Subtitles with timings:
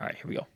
[0.00, 0.46] All right, here we go.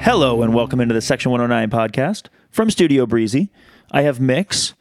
[0.00, 3.50] Hello and welcome into the Section 109 podcast from Studio Breezy.
[3.92, 4.74] I have Mix,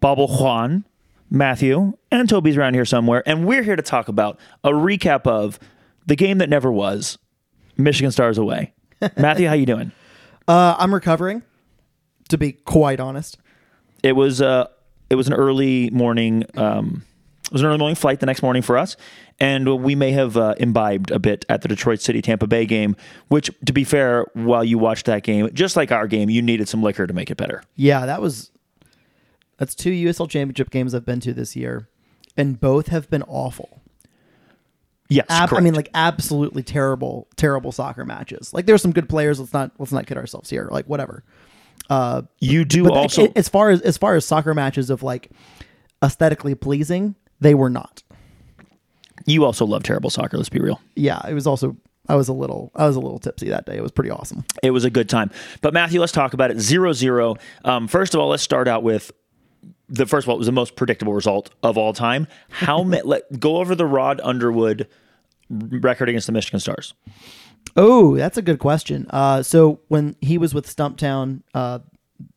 [0.00, 0.84] Bobble Juan,
[1.30, 5.58] Matthew, and Toby's around here somewhere, and we're here to talk about a recap of
[6.06, 7.18] the game that never was,
[7.76, 8.74] Michigan Stars away.
[9.16, 9.92] Matthew, how you doing?
[10.46, 11.42] Uh, I'm recovering,
[12.28, 13.38] to be quite honest.
[14.02, 14.66] It was uh,
[15.10, 16.44] it was an early morning.
[16.56, 17.04] Um,
[17.44, 18.96] it was an early morning flight the next morning for us,
[19.38, 22.96] and we may have uh, imbibed a bit at the Detroit City Tampa Bay game.
[23.28, 26.68] Which, to be fair, while you watched that game, just like our game, you needed
[26.68, 27.62] some liquor to make it better.
[27.76, 28.50] Yeah, that was
[29.58, 31.88] that's two USL Championship games I've been to this year,
[32.36, 33.80] and both have been awful.
[35.08, 38.54] Yes, Ab- I mean, like absolutely terrible, terrible soccer matches.
[38.54, 39.38] Like there's some good players.
[39.38, 40.68] Let's not let's not kid ourselves here.
[40.70, 41.24] Like whatever.
[41.90, 43.26] Uh, you do like, also.
[43.26, 45.30] a- as far as as far as soccer matches of like
[46.02, 48.02] aesthetically pleasing, they were not.
[49.26, 50.36] you also love terrible soccer.
[50.36, 50.80] Let's be real.
[50.96, 51.76] Yeah, it was also.
[52.08, 52.70] I was a little.
[52.74, 53.76] I was a little tipsy that day.
[53.76, 54.44] It was pretty awesome.
[54.62, 55.30] It was a good time.
[55.62, 56.60] But Matthew, let's talk about it.
[56.60, 57.36] Zero zero.
[57.64, 59.10] Um, first of all, let's start out with
[59.88, 62.26] the first of all, it was the most predictable result of all time.
[62.48, 64.88] How ma- let go over the Rod Underwood
[65.48, 66.94] record against the Michigan Stars.
[67.76, 69.06] Oh, that's a good question.
[69.10, 71.80] Uh, so when he was with Stumptown, uh,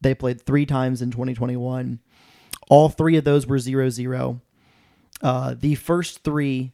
[0.02, 2.00] they played three times in 2021.
[2.70, 4.42] All three of those were 0 0.
[5.22, 6.74] Uh, the first three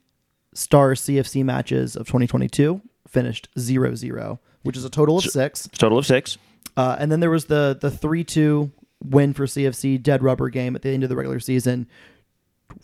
[0.54, 5.68] Star CFC matches of 2022 finished 0 0, which is a total of six.
[5.78, 6.38] Total of six.
[6.76, 8.72] Uh, and then there was the the 3 2
[9.04, 11.88] win for CFC, dead rubber game at the end of the regular season,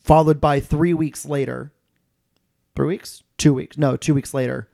[0.03, 1.72] followed by three weeks later.
[2.75, 3.23] Three weeks?
[3.38, 3.78] Two weeks.
[3.78, 4.70] No, two weeks later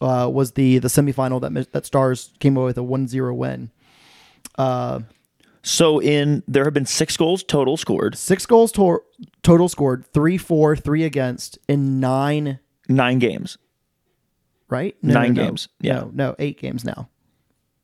[0.00, 3.70] uh, was the the semifinal that that Stars came away with a 1 0 win.
[5.62, 9.02] So in there have been six goals total scored, Six goals to-
[9.42, 13.58] total scored, three for, three against in nine, nine games.
[14.70, 14.96] right?
[15.02, 15.94] Nine games, yeah.
[16.00, 17.08] No, no, eight games now.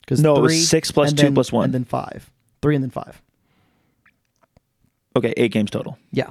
[0.01, 1.65] Because No, was six plus two plus one.
[1.67, 2.31] And then five.
[2.65, 3.21] Three and then five.
[5.15, 5.99] Okay, eight games total.
[6.13, 6.31] Yeah.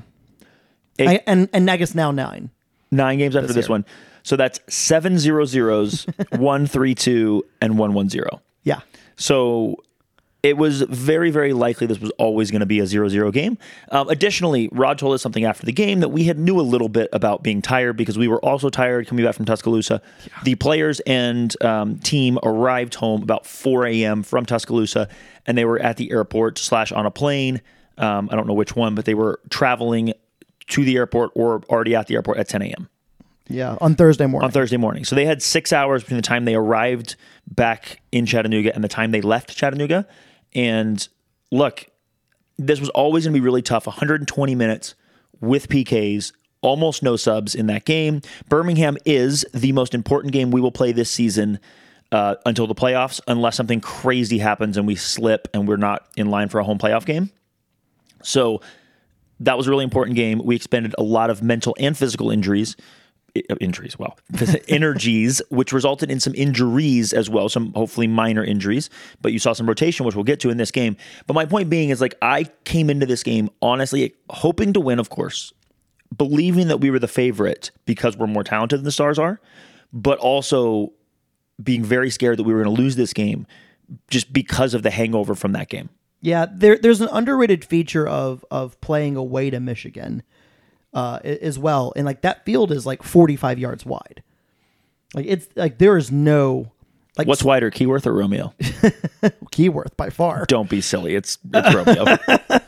[0.97, 2.49] Eight- I, and, and I guess now nine.
[2.89, 3.69] Nine games after this year.
[3.73, 3.85] one.
[4.23, 8.41] So that's seven zero zeros, one three two, and one one zero.
[8.63, 8.79] Yeah.
[9.15, 9.75] So
[10.43, 13.57] it was very, very likely this was always going to be a 0 0 game.
[13.91, 16.89] Um, additionally, Rod told us something after the game that we had knew a little
[16.89, 20.01] bit about being tired because we were also tired coming back from Tuscaloosa.
[20.43, 24.21] The players and um, team arrived home about 4 a.m.
[24.21, 25.07] from Tuscaloosa,
[25.47, 27.61] and they were at the airport slash on a plane.
[27.97, 30.13] Um, I don't know which one, but they were traveling
[30.67, 32.89] to the airport or already at the airport at 10 a.m
[33.47, 33.77] Yeah.
[33.79, 34.45] On Thursday morning.
[34.45, 35.05] on Thursday morning.
[35.05, 37.15] So they had six hours between the time they arrived
[37.47, 40.05] back in Chattanooga and the time they left Chattanooga.
[40.55, 41.05] And
[41.51, 41.89] look,
[42.57, 44.95] this was always going to be really tough 120 minutes
[45.41, 46.31] with PKs,
[46.61, 48.21] almost no subs in that game.
[48.47, 51.59] Birmingham is the most important game we will play this season.
[52.11, 56.29] Uh, until the playoffs, unless something crazy happens and we slip and we're not in
[56.29, 57.31] line for a home playoff game.
[58.21, 58.61] So
[59.39, 60.39] that was a really important game.
[60.43, 62.75] We expended a lot of mental and physical injuries.
[63.59, 64.17] Injuries, well,
[64.67, 68.91] energies, which resulted in some injuries as well, some hopefully minor injuries.
[69.21, 70.97] But you saw some rotation, which we'll get to in this game.
[71.25, 74.99] But my point being is like, I came into this game honestly hoping to win,
[74.99, 75.51] of course,
[76.15, 79.41] believing that we were the favorite because we're more talented than the Stars are,
[79.91, 80.93] but also
[81.61, 83.47] being very scared that we were going to lose this game
[84.09, 85.89] just because of the hangover from that game.
[86.21, 90.23] Yeah, there, there's an underrated feature of of playing away to Michigan
[90.93, 94.23] uh, as well, and like that field is like 45 yards wide.
[95.13, 96.71] Like it's like there is no
[97.17, 98.53] like What's wider, Keyworth or Romeo?
[99.51, 100.45] Keyworth by far.
[100.47, 101.15] Don't be silly.
[101.15, 102.17] It's it's Romeo.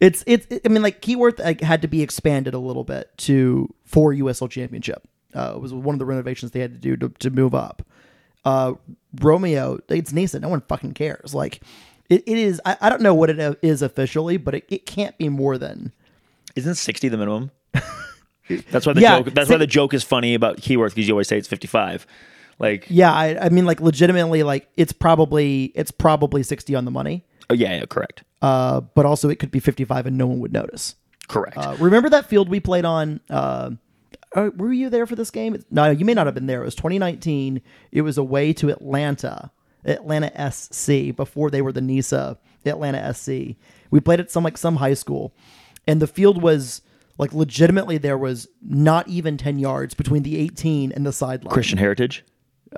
[0.00, 3.72] It's it's I mean like Keyworth like, had to be expanded a little bit to
[3.84, 5.06] for USL Championship.
[5.34, 7.86] Uh, it was one of the renovations they had to do to, to move up.
[8.44, 8.74] Uh,
[9.20, 10.42] Romeo, it's nascent.
[10.42, 11.34] No one fucking cares.
[11.34, 11.60] Like
[12.08, 12.60] it, it is.
[12.64, 15.92] I, I don't know what it is officially, but it, it can't be more than
[16.56, 17.50] Isn't sixty the minimum?
[18.70, 19.34] That's why the Yeah, joke.
[19.34, 22.06] That's si- why the joke is funny about Keyworth because you always say it's fifty-five.
[22.58, 26.90] Like, Yeah, I, I mean, like legitimately, like it's probably it's probably sixty on the
[26.90, 30.40] money, oh yeah, yeah, correct, uh, but also it could be fifty-five and no one
[30.40, 30.96] would notice.
[31.28, 31.56] correct.
[31.56, 33.20] Uh, remember that field we played on?
[33.30, 33.70] Uh,
[34.34, 35.62] uh, were you there for this game?
[35.70, 36.60] No, you may not have been there.
[36.62, 37.60] It was 2019.
[37.92, 39.50] It was away to Atlanta,
[39.84, 43.56] Atlanta SC before they were the NISA Atlanta SC.
[43.90, 45.32] We played at some like some high school,
[45.90, 46.82] and the field was
[47.18, 51.52] like legitimately there was not even 10 yards between the 18 and the sideline.
[51.52, 52.24] Christian Heritage.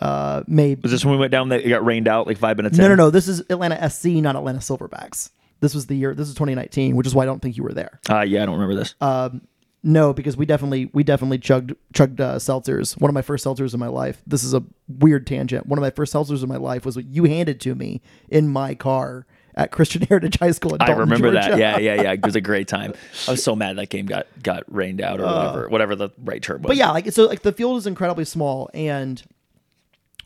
[0.01, 0.81] uh, maybe.
[0.83, 2.85] Was this when we went down that it got rained out like five minutes No,
[2.87, 2.91] in?
[2.91, 3.11] no, no.
[3.11, 5.31] This is Atlanta SC, not Atlanta Silverbacks.
[5.61, 6.15] This was the year.
[6.15, 8.01] This is 2019, which is why I don't think you were there.
[8.11, 8.95] Uh, yeah, I don't remember this.
[9.01, 9.43] Um,
[9.85, 13.01] no, because we definitely we definitely chugged chugged uh, seltzers.
[13.01, 14.23] One of my first seltzers in my life.
[14.27, 15.67] This is a weird tangent.
[15.67, 18.49] One of my first seltzers in my life was what you handed to me in
[18.49, 21.59] my car at Christian Heritage High School in I Dalton, remember that.
[21.59, 22.13] Yeah, yeah, yeah.
[22.13, 22.95] It was a great time.
[23.27, 26.43] I was so mad that game got got rained out or whatever, whatever the right
[26.43, 26.67] term was.
[26.67, 26.69] Uh.
[26.69, 29.23] But yeah, like so like the field is incredibly small and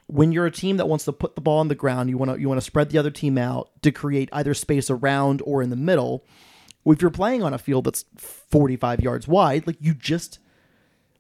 [0.08, 2.31] when you're a team that wants to put the ball on the ground, you want
[2.32, 5.62] to you want to spread the other team out to create either space around or
[5.62, 6.25] in the middle.
[6.84, 10.38] If you're playing on a field that's 45 yards wide, like you just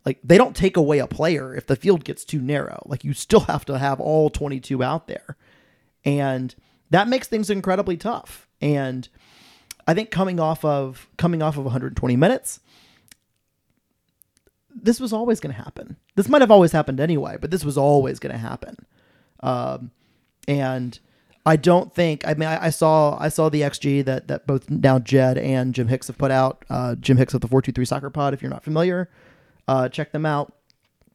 [0.04, 2.80] like they don't take away a player if the field gets too narrow.
[2.86, 5.36] Like you still have to have all 22 out there.
[6.04, 6.54] And
[6.90, 8.48] that makes things incredibly tough.
[8.60, 9.08] And
[9.86, 12.60] I think coming off of coming off of 120 minutes,
[14.74, 15.96] this was always going to happen.
[16.14, 18.76] This might have always happened anyway, but this was always going to happen.
[19.40, 19.90] Um,
[20.48, 20.98] and
[21.44, 22.26] I don't think.
[22.26, 25.74] I mean, I, I saw I saw the XG that that both now Jed and
[25.74, 26.64] Jim Hicks have put out.
[26.68, 28.34] Uh, Jim Hicks of the four two three Soccer Pod.
[28.34, 29.08] If you're not familiar,
[29.68, 30.55] uh, check them out.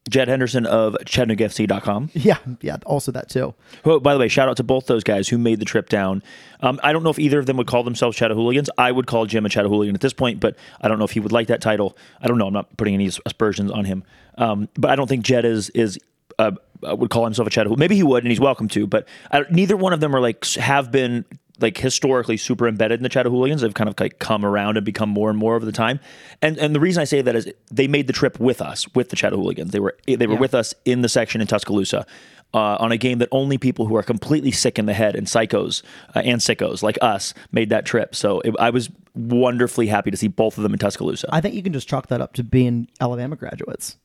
[0.09, 2.09] Jed Henderson of ChattanoogaFC.com.
[2.13, 2.77] Yeah, yeah.
[2.85, 3.53] Also that too.
[3.83, 6.23] Who, by the way, shout out to both those guys who made the trip down.
[6.61, 8.69] Um, I don't know if either of them would call themselves Chattahooligans.
[8.77, 11.19] I would call Jim a Chattahooligan at this point, but I don't know if he
[11.19, 11.97] would like that title.
[12.19, 12.47] I don't know.
[12.47, 14.03] I'm not putting any aspersions on him.
[14.37, 15.99] Um, but I don't think Jed is is
[16.39, 16.51] uh,
[16.81, 17.79] would call himself a Chattahooligans.
[17.79, 18.87] Maybe he would, and he's welcome to.
[18.87, 21.25] But I, neither one of them are like have been
[21.61, 23.61] like historically super embedded in the Chattahooligans.
[23.61, 25.99] They've kind of like come around and become more and more over the time.
[26.41, 29.09] And and the reason I say that is they made the trip with us, with
[29.09, 29.71] the Chattahooligans.
[29.71, 32.05] They were they were with us in the section in Tuscaloosa.
[32.53, 35.25] Uh, on a game that only people who are completely sick in the head and
[35.25, 35.83] psychos
[36.15, 38.13] uh, and sickos like us made that trip.
[38.13, 41.29] So it, I was wonderfully happy to see both of them in Tuscaloosa.
[41.31, 43.95] I think you can just chalk that up to being Alabama graduates.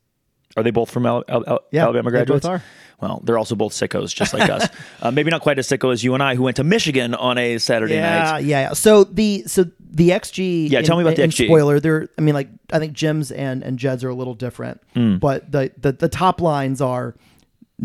[0.57, 2.47] Are they both from Al- Al- Yeah, Alabama they both graduates?
[2.47, 2.63] are.
[3.01, 4.69] Well, they're also both sickos, just like us.
[5.03, 7.37] Uh, maybe not quite as sicko as you and I, who went to Michigan on
[7.37, 8.45] a Saturday Yeah, night.
[8.45, 8.73] yeah, yeah.
[8.73, 10.71] So the so the XG.
[10.71, 11.45] Yeah, tell me about the XG.
[11.47, 11.79] Spoiler.
[11.81, 12.09] They're.
[12.17, 15.17] I mean, like I think Jim's and and Jed's are a little different, Hmm.
[15.19, 17.15] but the, the the top lines are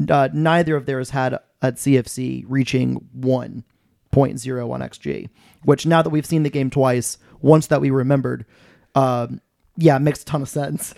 [0.10, 3.66] uh, neither of theirs had at CFC reaching one
[4.12, 5.30] point zero on XG.
[5.63, 8.46] Which now that we've seen the game twice, once that we remembered,
[8.96, 9.42] um,
[9.78, 10.94] yeah, makes a ton of sense.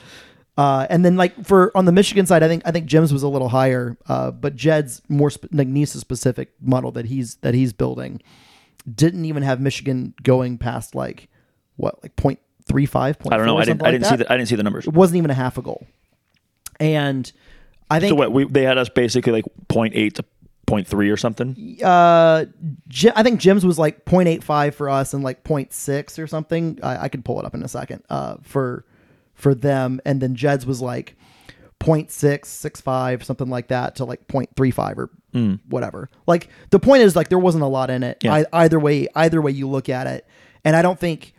[0.58, 3.24] Uh, and then like for on the Michigan side, I think I think Jim's was
[3.24, 7.54] a little higher, uh, but Jed's more sp- like NISA specific model that he's that
[7.54, 8.22] he's building
[8.94, 11.30] didn't even have Michigan going past like
[11.78, 13.18] what like point three five.
[13.32, 13.58] I don't know.
[13.58, 13.82] I didn't.
[13.84, 14.32] I didn't see the.
[14.32, 14.86] I didn't see the numbers.
[14.86, 15.88] It wasn't even a half a goal,
[16.80, 17.32] and
[17.90, 18.32] I think So what?
[18.32, 20.26] We they had us basically like 0.8 to
[20.68, 21.78] 0.3 or something.
[21.84, 22.46] uh,
[22.88, 26.80] Ji- I think Jim's was like 0.85 for us and like 0.6 or something.
[26.84, 28.04] I, I could pull it up in a second.
[28.10, 28.86] Uh, for
[29.44, 31.16] for them, and then Jed's was like
[31.82, 35.10] 0.665 something like that to like 0.35 or
[35.68, 36.10] whatever.
[36.26, 38.24] Like the point is like there wasn't a lot in it.
[38.24, 38.34] Yeah.
[38.34, 40.26] I, either way, either way you look at it,
[40.64, 41.34] and I don't think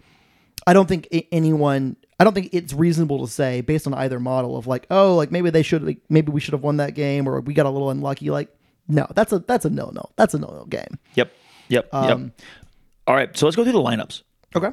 [0.67, 1.97] I don't think anyone.
[2.21, 5.33] I don't think it's reasonable to say based on either model of like, oh, like
[5.33, 7.71] maybe they should, like, maybe we should have won that game, or we got a
[7.71, 8.31] little unlucky.
[8.31, 8.55] Like,
[8.87, 10.11] no, that's a that's a no no.
[10.17, 10.99] That's a no no game.
[11.15, 11.33] Yep.
[11.69, 11.89] Yep.
[11.93, 12.41] Um, yep.
[13.07, 13.37] All right.
[13.37, 14.23] So let's go through the lineups.
[14.55, 14.71] Okay.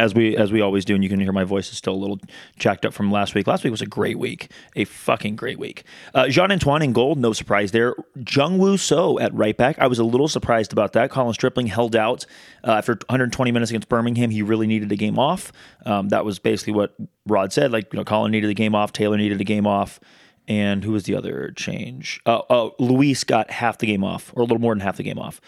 [0.00, 1.96] As we as we always do, and you can hear my voice is still a
[1.96, 2.18] little
[2.58, 3.46] jacked up from last week.
[3.46, 5.84] Last week was a great week, a fucking great week.
[6.14, 7.94] Uh, Jean Antoine in gold, no surprise there.
[8.28, 11.10] Jung Woo So at right back, I was a little surprised about that.
[11.10, 12.24] Colin Stripling held out
[12.66, 14.30] uh, after 120 minutes against Birmingham.
[14.30, 15.52] He really needed a game off.
[15.84, 16.94] Um, that was basically what
[17.26, 17.70] Rod said.
[17.70, 20.00] Like you know, Colin needed a game off, Taylor needed a game off.
[20.48, 22.20] And who was the other change?
[22.26, 25.18] Uh, Luis got half the game off, or a little more than half the game
[25.18, 25.40] off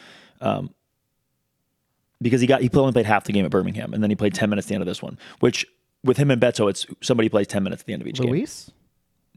[2.23, 4.35] because he got he only played half the game at Birmingham, and then he played
[4.35, 5.19] ten minutes at the end of this one.
[5.41, 5.67] Which
[6.05, 8.31] with him and Beto, it's somebody plays ten minutes at the end of each game.
[8.31, 8.71] Luis.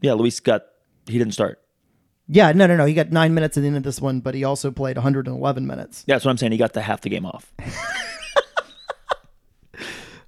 [0.00, 0.64] Yeah, Luis got
[1.06, 1.60] he didn't start.
[2.28, 2.86] Yeah, no, no, no.
[2.86, 5.66] He got nine minutes at the end of this one, but he also played 111
[5.66, 6.02] minutes.
[6.08, 6.50] Yeah, that's what I'm saying.
[6.50, 7.52] He got the half the game off.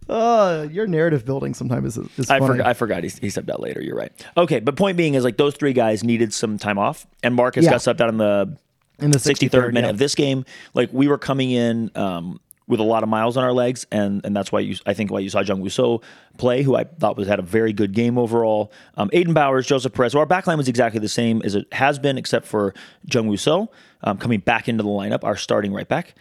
[0.09, 2.67] Uh, your narrative building sometimes is, is I forgot.
[2.67, 3.05] I forgot.
[3.05, 3.83] He, he stepped out later.
[3.83, 4.11] You're right.
[4.39, 7.65] Okay, but point being is like those three guys needed some time off, and Marcus
[7.65, 7.73] Yeah.
[7.73, 8.57] got subbed out in the
[9.01, 9.91] in the 63rd minute yeah.
[9.91, 10.47] of this game.
[10.73, 14.25] Like we were coming in um, with a lot of miles on our legs, and
[14.25, 16.01] and that's why you I think why you saw Jung Woo
[16.37, 18.71] play, who I thought was had a very good game overall.
[18.97, 20.13] Um, Aiden Bowers, Joseph Perez.
[20.13, 22.75] So our backline was exactly the same as it has been, except for
[23.13, 23.69] Jung Woo
[24.05, 26.15] um, coming back into the lineup, our starting right back.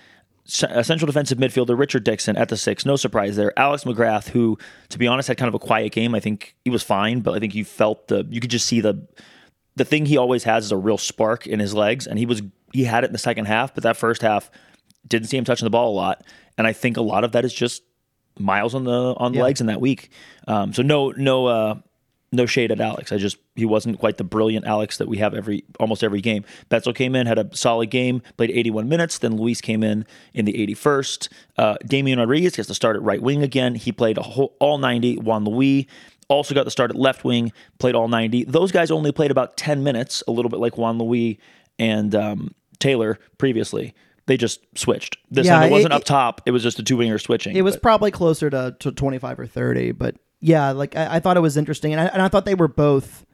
[0.70, 3.51] A central defensive midfielder Richard Dixon at the six, no surprise there.
[3.60, 6.16] Alex McGrath, who to be honest had kind of a quiet game.
[6.16, 8.80] I think he was fine, but I think you felt the you could just see
[8.80, 9.06] the
[9.75, 12.42] the thing he always has is a real spark in his legs, and he was
[12.72, 14.50] he had it in the second half, but that first half
[15.08, 16.24] didn't see him touching the ball a lot,
[16.58, 17.84] and I think a lot of that is just
[18.40, 19.44] miles on the on the Yeah.
[19.46, 20.10] legs in that week.
[20.48, 21.76] Um, so no no uh,
[22.32, 23.12] no shade at Alex.
[23.12, 26.44] I just he wasn't quite the brilliant Alex that we have every almost every game.
[26.70, 29.18] Betzel came in, had a solid game, played 81 minutes.
[29.18, 31.30] Then Luis came in in the 81st.
[31.58, 33.76] Uh, Damian Rodriguez gets to start at right wing again.
[33.76, 35.18] He played a whole, all 90.
[35.18, 35.86] Juan Luis
[36.30, 38.44] also got to start at left wing, played all 90.
[38.44, 41.38] Those guys only played about 10 minutes, a little bit like Juan Luis
[41.80, 43.94] and um, Taylor previously.
[44.28, 45.18] They just switched.
[45.32, 46.42] This Yeah, time it wasn't it- up top.
[46.46, 47.56] It was just a two winger switching.
[47.56, 51.20] It was but- probably closer to, to 25 or 30, but yeah, like I, I
[51.20, 53.26] thought it was interesting, and I, and I thought they were both.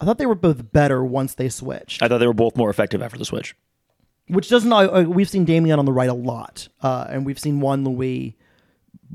[0.00, 2.70] I thought they were both better once they switched, I thought they were both more
[2.70, 3.56] effective after the switch.
[4.28, 4.72] which doesn't.
[4.72, 8.34] Uh, we've seen Damian on the right a lot, uh, and we've seen Juan Luis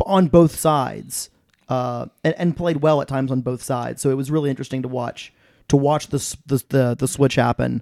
[0.05, 1.29] on both sides,
[1.69, 4.01] uh, and, and played well at times on both sides.
[4.01, 5.31] So it was really interesting to watch
[5.69, 7.81] to watch this the the, the switch happen.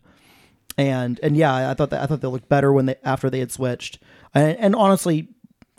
[0.78, 3.40] And and yeah, I thought that I thought they looked better when they after they
[3.40, 4.00] had switched.
[4.34, 5.28] And, and honestly,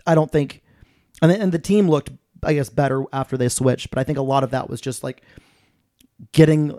[0.07, 0.63] I don't think,
[1.21, 2.11] and the, and the team looked
[2.43, 3.91] I guess better after they switched.
[3.91, 5.23] But I think a lot of that was just like
[6.33, 6.79] getting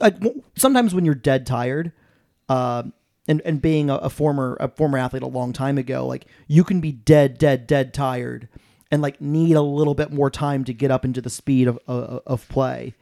[0.00, 0.16] like
[0.56, 1.92] sometimes when you're dead tired,
[2.48, 2.84] uh,
[3.28, 6.64] and and being a, a former a former athlete a long time ago, like you
[6.64, 8.48] can be dead dead dead tired,
[8.90, 11.78] and like need a little bit more time to get up into the speed of
[11.86, 12.94] of, of play.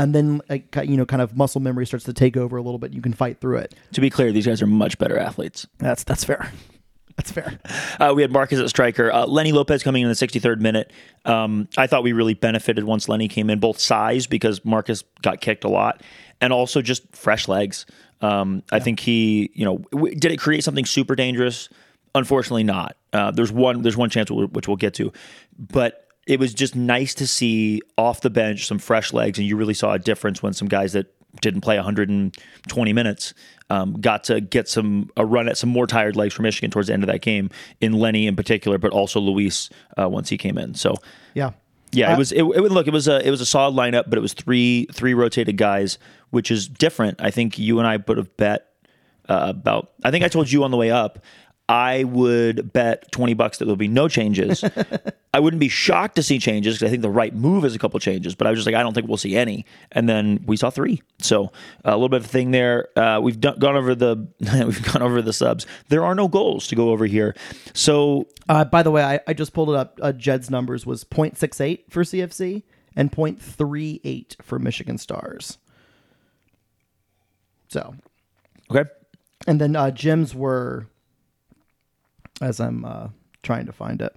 [0.00, 2.78] And then, like, you know, kind of muscle memory starts to take over a little
[2.78, 2.94] bit.
[2.94, 3.74] You can fight through it.
[3.92, 5.66] To be clear, these guys are much better athletes.
[5.76, 6.50] That's that's fair.
[7.16, 7.58] That's fair.
[7.98, 9.12] Uh, we had Marcus at striker.
[9.12, 10.90] Uh, Lenny Lopez coming in the 63rd minute.
[11.26, 15.42] Um, I thought we really benefited once Lenny came in, both size because Marcus got
[15.42, 16.02] kicked a lot,
[16.40, 17.84] and also just fresh legs.
[18.22, 21.68] Um, I think he, you know, w- did it create something super dangerous?
[22.14, 22.96] Unfortunately, not.
[23.12, 23.82] Uh, there's one.
[23.82, 25.12] There's one chance which which we'll get to,
[25.58, 29.56] but it was just nice to see off the bench some fresh legs, and you
[29.56, 33.34] really saw a difference when some guys that didn't play 120 minutes
[33.68, 36.86] um, got to get some a run at some more tired legs for Michigan towards
[36.86, 39.70] the end of that game in Lenny in particular, but also Luis
[40.00, 40.74] uh, once he came in.
[40.74, 40.94] So
[41.34, 41.50] Yeah.
[41.90, 42.30] yeah, Uh, it was.
[42.30, 42.86] It, it would look.
[42.86, 43.26] It was a.
[43.26, 45.98] It was a solid lineup, but it was three three rotated guys,
[46.30, 47.20] which is different.
[47.20, 48.68] I think you and I would have bet
[49.28, 49.90] uh, about.
[50.04, 51.24] I think I told you on the way up.
[51.70, 54.64] I would bet twenty bucks that there'll be no changes.
[55.32, 57.78] I wouldn't be shocked to see changes because I think the right move is a
[57.78, 59.64] couple changes, but I was just like, I don't think we'll see any.
[59.92, 61.44] And then we saw three, so
[61.84, 62.88] uh, a little bit of a thing there.
[62.98, 65.66] Uh, we've done, gone over the we've gone over the subs.
[65.88, 67.36] There are no goals to go over here,
[67.72, 69.98] so Uh, by the way, I, I just pulled it up.
[70.02, 72.64] Uh, Jed's numbers was 0.68 for CFC
[72.96, 75.58] and 0.38 for Michigan Stars.
[77.68, 77.94] So,
[78.68, 78.90] okay.
[79.46, 80.88] and then uh, Jim's were,
[82.40, 83.08] as I'm uh,
[83.42, 84.16] trying to find it.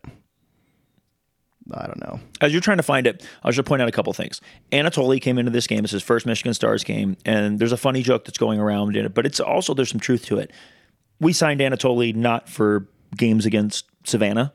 [1.72, 2.20] I don't know.
[2.42, 4.42] As you're trying to find it, I'll just point out a couple things.
[4.72, 5.84] Anatoly came into this game.
[5.86, 9.06] It's his first Michigan Stars game, and there's a funny joke that's going around in
[9.06, 10.52] it, but it's also there's some truth to it.
[11.22, 14.54] We signed Anatoly not for games against Savannah,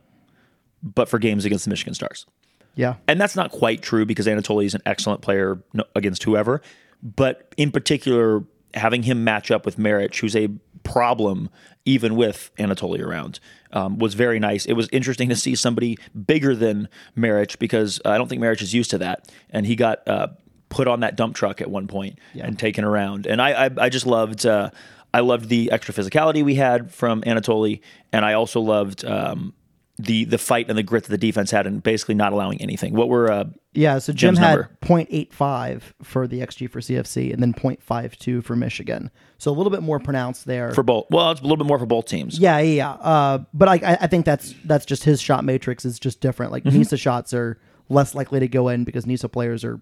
[0.82, 2.26] but for games against the Michigan Stars.
[2.74, 2.96] Yeah.
[3.08, 5.62] And that's not quite true because Anatoly is an excellent player
[5.96, 6.62] against whoever.
[7.02, 8.44] But in particular,
[8.74, 10.48] having him match up with Merritt, who's a
[10.82, 11.50] problem
[11.84, 13.40] even with Anatoly around,
[13.72, 14.66] um, was very nice.
[14.66, 18.74] It was interesting to see somebody bigger than Merritt because I don't think Merritt is
[18.74, 19.32] used to that.
[19.50, 20.28] And he got uh,
[20.68, 23.26] put on that dump truck at one point and taken around.
[23.26, 24.44] And I, I, I just loved.
[24.44, 24.70] Uh,
[25.14, 27.80] I loved the extra physicality we had from Anatoly,
[28.12, 29.54] and I also loved um,
[29.98, 32.94] the the fight and the grit that the defense had, and basically not allowing anything.
[32.94, 33.98] What were uh, Yeah.
[33.98, 34.70] So Jim Jim's had number.
[34.82, 39.10] 0.85 for the XG for CFC and then 0.52 for Michigan.
[39.38, 40.72] So a little bit more pronounced there.
[40.72, 41.06] for both?
[41.10, 42.38] Well, it's a little bit more for both teams.
[42.38, 42.90] Yeah, yeah, yeah.
[42.92, 46.52] Uh, but I, I- I think that's that's just his shot matrix is just different.
[46.52, 46.78] Like Mm-hmm.
[46.78, 49.80] NISA shots are less likely to go in because NISA players are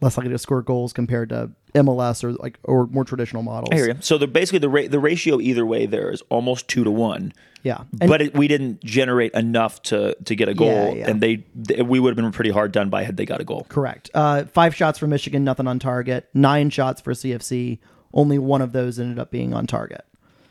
[0.00, 3.68] less likely to score goals compared to MLS or like or more traditional models.
[3.72, 3.96] I hear you.
[4.00, 7.32] So the basically the ra- the ratio either way there is almost two to one.
[7.62, 11.10] Yeah, and but it, we didn't generate enough to to get a goal, Yeah, yeah.
[11.10, 13.44] and they, they we would have been pretty hard done by had they got a
[13.44, 13.66] goal.
[13.68, 14.10] correct.
[14.14, 16.28] Uh, five shots for Michigan, nothing on target.
[16.32, 17.78] Nine shots for CFC.
[18.14, 20.04] Only one of those ended up being on target.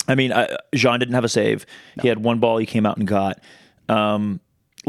[0.08, 1.65] I mean, uh, Jean didn't have a save.
[2.01, 3.41] He had one ball he came out and got.
[3.89, 4.39] Um,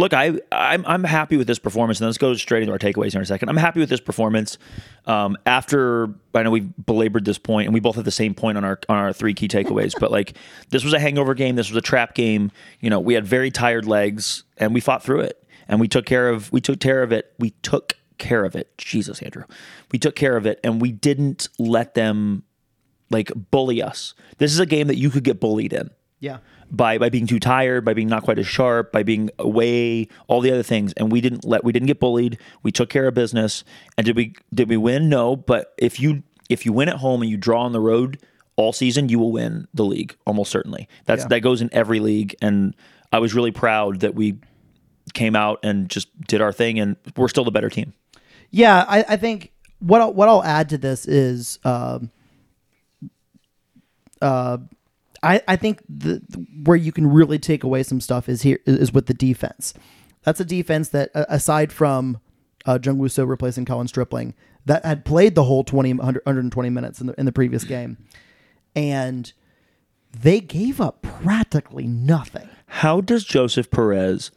[0.00, 3.14] look, I I'm, I'm happy with this performance, and let's go straight into our takeaways
[3.14, 3.48] in a second.
[3.48, 4.58] I'm happy with this performance.
[5.06, 8.58] Um, after I know we've belabored this point, and we both have the same point
[8.58, 10.36] on our on our three key takeaways, but like
[10.70, 11.54] this was a hangover game.
[11.54, 12.50] This was a trap game.
[12.80, 16.06] You know, we had very tired legs, and we fought through it, and we took
[16.06, 17.32] care of we took care of it.
[17.38, 18.76] We took care of it.
[18.78, 19.44] Jesus, Andrew,
[19.92, 22.44] we took care of it, and we didn't let them
[23.10, 24.14] like bully us.
[24.38, 25.90] This is a game that you could get bullied in
[26.20, 26.38] Yeah.
[26.70, 30.40] By by being too tired, by being not quite as sharp, by being away, all
[30.40, 30.92] the other things.
[30.94, 32.38] And we didn't let we didn't get bullied.
[32.62, 33.64] We took care of business.
[33.98, 35.08] And did we did we win?
[35.08, 35.36] No.
[35.36, 38.18] But if you if you win at home and you draw on the road
[38.56, 40.88] all season, you will win the league almost certainly.
[41.06, 41.28] That's Yeah.
[41.28, 42.34] that goes in every league.
[42.40, 42.74] And
[43.12, 44.36] I was really proud that we
[45.14, 46.78] came out and just did our thing.
[46.78, 47.94] And we're still the better team.
[48.52, 52.10] Yeah, I, I think what I'll, what I'll add to this is, um,
[54.20, 54.58] uh,
[55.22, 56.22] I I think the
[56.64, 59.74] where you can really take away some stuff is here is with the defense.
[60.22, 62.20] That's a defense that uh, aside from
[62.66, 64.34] uh, Jung Woo So replacing Colin Stripling,
[64.66, 67.98] that had played the whole 20, 100, 120 minutes in the in the previous game,
[68.74, 69.32] and
[70.18, 72.48] they gave up practically nothing.
[72.66, 74.30] How does Joseph Perez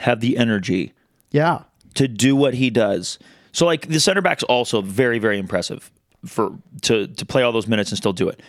[0.00, 0.92] have the energy
[1.30, 1.62] Yeah,
[1.94, 3.18] to do what he does?
[3.52, 5.90] So like the center back's also very very impressive
[6.26, 8.40] for to to play all those minutes and still do it.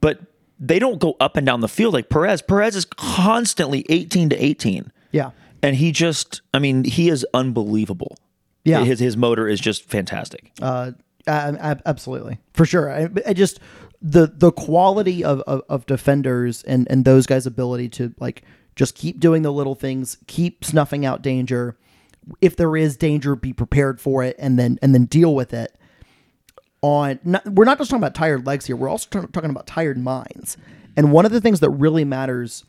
[0.00, 0.20] But
[0.58, 2.42] they don't go up and down the field like Perez.
[2.42, 4.90] Perez is constantly 18 to 18.
[5.12, 5.30] yeah,
[5.62, 8.16] And he just I mean, he is unbelievable.
[8.64, 8.84] Yeah.
[8.84, 10.50] His his motor is just fantastic.
[10.60, 10.92] uh,
[11.26, 12.90] ab- ab- absolutely for sure.
[12.90, 13.60] I, I just
[14.02, 18.42] the the quality of, of, of defenders and and those guys' ability to like
[18.74, 21.76] just keep doing the little things, keep snuffing out danger.
[22.40, 25.76] If there is danger, be prepared for it, and then and then deal with it.
[26.86, 28.76] On not, we're not just talking about tired legs here.
[28.76, 30.56] We're also t- talking about tired minds.
[30.96, 32.64] And one of the things that really matters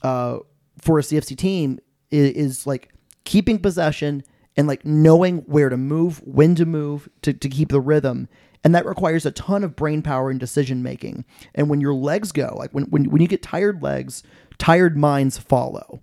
[0.00, 0.38] uh,
[0.80, 1.78] for a CFC team
[2.10, 2.88] is, is like
[3.24, 4.22] keeping possession
[4.56, 8.26] and like knowing where to move, when to move to, to keep the rhythm.
[8.64, 11.26] And that requires a ton of brain power and decision making.
[11.54, 14.22] And when your legs go, like when, when, when you get tired legs,
[14.56, 16.00] tired minds follow.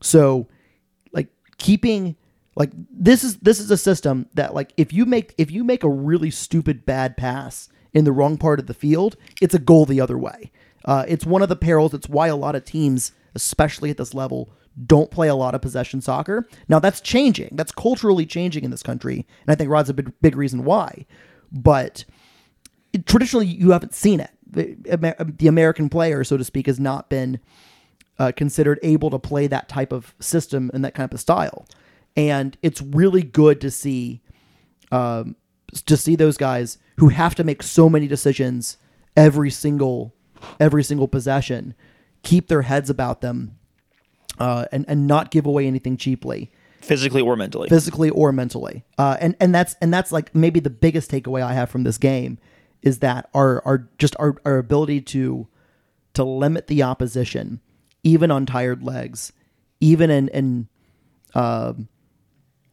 [0.00, 0.46] So
[1.12, 1.26] like
[1.58, 2.14] keeping
[2.54, 5.84] like this is this is a system that like if you make if you make
[5.84, 9.86] a really stupid bad pass in the wrong part of the field, it's a goal
[9.86, 10.50] the other way.
[10.84, 11.94] Uh, it's one of the perils.
[11.94, 14.50] It's why a lot of teams, especially at this level,
[14.86, 16.46] don't play a lot of possession soccer.
[16.68, 17.50] Now that's changing.
[17.52, 21.06] That's culturally changing in this country, and I think Rod's a big, big reason why.
[21.50, 22.04] But
[22.92, 24.30] it- traditionally, you haven't seen it.
[24.50, 24.76] The,
[25.38, 27.40] the American player, so to speak, has not been
[28.18, 31.66] uh, considered able to play that type of system and that kind of style.
[32.16, 34.20] And it's really good to see
[34.90, 35.36] um,
[35.86, 38.76] to see those guys who have to make so many decisions
[39.16, 40.14] every single
[40.60, 41.74] every single possession
[42.22, 43.56] keep their heads about them
[44.38, 46.50] uh, and and not give away anything cheaply
[46.82, 47.68] Physically or mentally.
[47.68, 48.84] physically or mentally.
[48.98, 51.96] Uh, and and that's and that's like maybe the biggest takeaway I have from this
[51.96, 52.38] game
[52.82, 55.46] is that our our just our, our ability to
[56.14, 57.60] to limit the opposition,
[58.02, 59.32] even on tired legs,
[59.78, 60.68] even in in
[61.34, 61.88] um,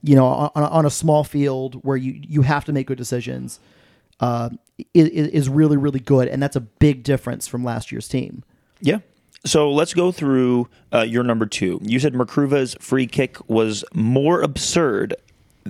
[0.03, 3.59] you know on, on a small field where you you have to make good decisions,
[4.19, 4.49] uh,
[4.93, 8.43] is, is really really good, and that's a big difference from last year's team.
[8.81, 8.99] Yeah.
[9.45, 11.79] So let's go through uh, your number two.
[11.81, 15.15] You said Merkruva's free kick was more absurd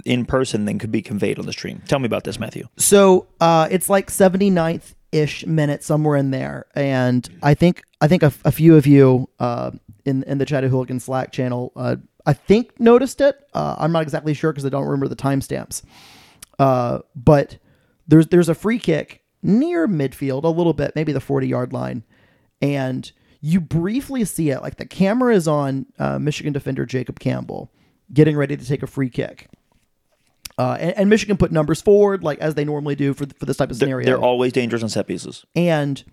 [0.05, 1.81] in person than could be conveyed on the stream.
[1.87, 2.67] Tell me about this, Matthew.
[2.77, 8.23] So uh, it's like 79th ish minute somewhere in there, and I think I think
[8.23, 9.71] a, a few of you uh,
[10.05, 11.97] in in the Chattahooligan Slack channel, uh,
[12.29, 13.43] I think noticed it.
[13.55, 15.81] Uh, I'm not exactly sure because I don't remember the timestamps.
[16.59, 17.57] Uh, but
[18.07, 22.03] there's there's a free kick near midfield, a little bit, maybe the 40 yard line,
[22.61, 23.11] and
[23.41, 24.61] you briefly see it.
[24.61, 27.71] Like the camera is on uh, Michigan defender Jacob Campbell
[28.13, 29.47] getting ready to take a free kick.
[30.59, 33.57] Uh, and, and Michigan put numbers forward, like as they normally do for, for this
[33.57, 34.05] type of scenario.
[34.05, 35.47] They're always dangerous on set pieces.
[35.55, 36.03] and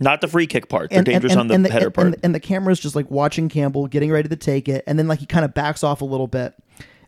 [0.00, 0.90] Not the free kick part.
[0.90, 2.06] They're and, dangerous and, on the and, header part.
[2.08, 5.08] And, and the camera's just like watching Campbell getting ready to take it, and then
[5.08, 6.54] like he kind of backs off a little bit,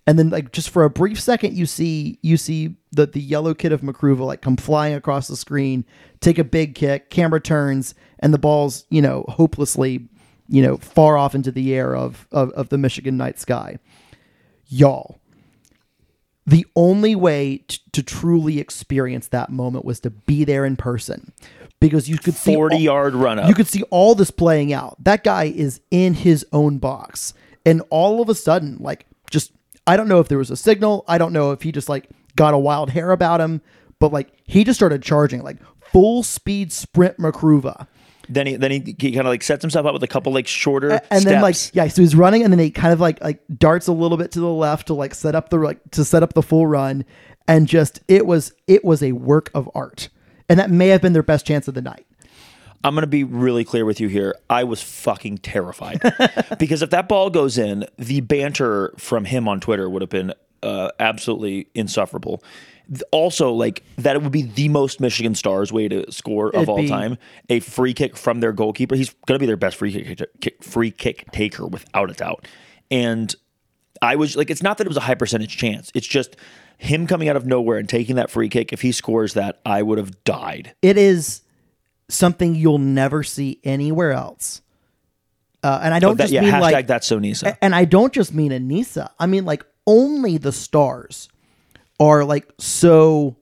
[0.07, 3.55] and then like just for a brief second, you see you see the the yellow
[3.55, 5.85] kid of Makruva like come flying across the screen,
[6.21, 10.09] take a big kick, camera turns, and the ball's you know hopelessly
[10.49, 13.79] you know far off into the air of of, of the Michigan night sky,
[14.67, 15.19] y'all.
[16.47, 21.33] The only way t- to truly experience that moment was to be there in person,
[21.81, 23.49] because you could see 40 all- yard run up.
[23.49, 25.03] you could see all this playing out.
[25.03, 27.35] That guy is in his own box.
[27.67, 29.53] And all of a sudden, like, just,
[29.87, 31.05] I don't know if there was a signal.
[31.09, 33.61] I don't know if he just, like, got a wild hair about him,
[33.99, 37.87] but, like, he just started charging, like, full speed sprint Makruva.
[38.29, 40.47] then he then he, he kind of like sets himself up with a couple like
[40.47, 41.25] shorter And steps.
[41.25, 43.93] then, like, yeah, so he's running and then he kind of, like, like darts a
[43.93, 46.43] little bit to the left to, like, set up the, like, to set up the
[46.43, 47.05] full run.
[47.49, 50.09] And just, it was, it was a work of art.
[50.51, 52.07] And that may have been their best chance of the night.
[52.83, 54.35] I'm going to be really clear with you here.
[54.49, 56.01] I was fucking terrified
[56.59, 60.33] because if that ball goes in, the banter from him on Twitter would have been
[60.63, 62.43] uh, absolutely insufferable.
[63.13, 66.69] Also, like that it would be the most Michigan Stars way to score of It'd
[66.69, 67.19] all be- time.
[67.49, 68.97] A free kick from their goalkeeper.
[68.97, 72.49] He's going to be their best free kick, kick free kick taker without a doubt.
[72.91, 73.33] And
[74.03, 75.93] I was like, it's not that it was a high percentage chance.
[75.95, 76.35] It's just
[76.81, 78.73] him coming out of nowhere and taking that free kick.
[78.73, 80.75] If he scores that, I would have died.
[80.81, 81.43] it is
[82.09, 84.63] something you'll never see anywhere else.
[85.63, 87.59] Uh, and I don't That, just yeah, mean like, that's so NISA.
[87.63, 89.11] and I don't just mean Anissa.
[89.19, 91.29] I mean like only the stars
[92.01, 93.37] are like so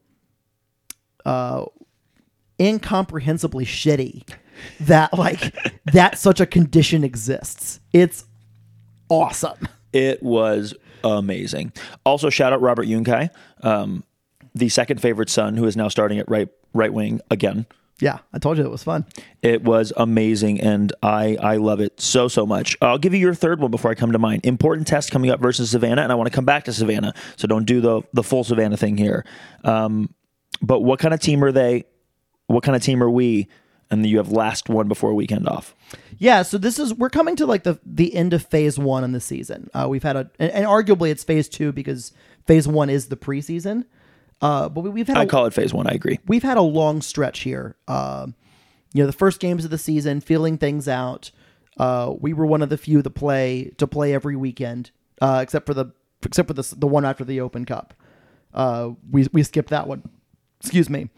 [1.24, 1.64] uh
[2.59, 4.29] incomprehensibly shitty
[4.81, 5.55] that like
[5.92, 7.79] that such a condition exists.
[7.92, 8.24] It's
[9.09, 9.68] awesome.
[9.92, 11.72] It was amazing.
[12.04, 13.30] Also, shout out Robert Yunkai,
[13.62, 14.04] um,
[14.54, 17.66] the second favorite son, who is now starting at right right wing again.
[18.00, 19.06] Yeah, I told you it was fun.
[19.42, 22.76] It was amazing, and I I love it so so much.
[22.80, 24.40] I'll give you your third one before I come to mine.
[24.44, 27.48] Important test coming up versus Savannah, and I want to come back to Savannah, so
[27.48, 29.24] don't do the the full Savannah thing here.
[29.64, 30.14] Um,
[30.62, 31.84] but what kind of team are they?
[32.46, 33.48] What kind of team are we?
[33.90, 35.74] And then you have last one before weekend off.
[36.18, 39.12] Yeah, so this is we're coming to like the the end of phase one in
[39.12, 39.70] the season.
[39.72, 42.12] Uh, we've had a and, and arguably it's phase two because
[42.46, 43.87] phase one is the preseason.
[44.40, 45.87] Uh, but we, we've had I a, call it phase one.
[45.87, 46.18] I agree.
[46.27, 47.77] we've had a long stretch here.
[47.88, 48.27] Uh,
[48.92, 51.31] you know, the first games of the season, feeling things out.
[51.79, 55.66] Uh, we were one of the few to play to play every weekend, uh, except
[55.66, 55.87] for the
[56.22, 57.94] except for the the one after the Open Cup.
[58.53, 60.03] Uh, we we skipped that one.
[60.61, 61.09] Excuse me.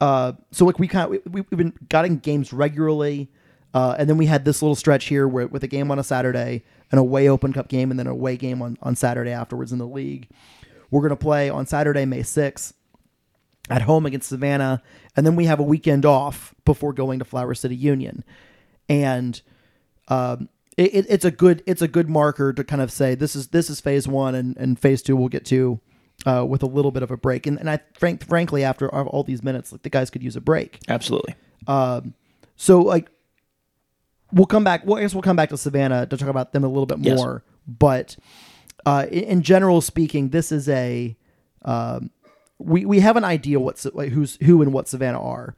[0.00, 3.30] Uh, so like we kind of we, we've been getting games regularly,
[3.74, 6.04] uh, and then we had this little stretch here where with a game on a
[6.04, 9.72] Saturday, an away Open Cup game, and then an away game on on Saturday afterwards
[9.72, 10.28] in the league.
[10.90, 12.74] We're gonna play on Saturday, May sixth
[13.68, 14.82] at home against Savannah,
[15.16, 18.22] and then we have a weekend off before going to Flower City Union,
[18.88, 19.40] and
[20.08, 23.48] um, it- it's a good it's a good marker to kind of say this is
[23.48, 25.80] this is phase one, and, and phase two we'll get to
[26.26, 29.22] uh, with a little bit of a break, and and I frank, frankly after all
[29.22, 30.80] these minutes, like the guys could use a break.
[30.88, 31.34] Absolutely.
[32.56, 33.10] So like
[34.32, 34.84] we'll come back.
[34.86, 36.98] Well, I guess we'll come back to Savannah to talk about them a little bit
[36.98, 37.16] Yes.
[37.16, 37.42] more.
[37.66, 38.16] But
[38.84, 41.16] uh, in, in general speaking, this is a
[41.64, 42.10] um,
[42.58, 45.54] we we have an idea what like who's who and what Savannah are.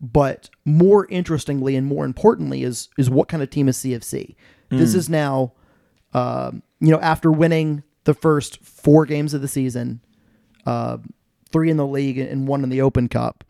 [0.00, 4.36] But more interestingly and more importantly is is what kind of team is CFC.
[4.70, 5.52] This is now,
[6.12, 10.00] um, you know, after winning the first four games of the season,
[10.64, 10.96] uh,
[11.52, 13.44] three in the league and one in the Open Cup.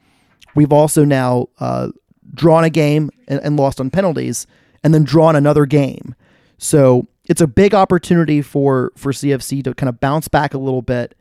[0.57, 1.91] We've also now uh,
[2.35, 4.49] drawn a game and, and lost on penalties,
[4.83, 6.17] and then drawn another game.
[6.59, 10.83] So it's a big opportunity for for CFC to kind of bounce back a little
[10.83, 11.17] bit